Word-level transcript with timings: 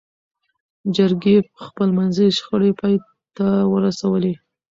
جرګې 0.95 1.35
خپلمنځي 1.65 2.27
شخړې 2.37 2.71
پای 2.79 2.95
ته 3.37 3.47
ورسولې. 3.73 4.33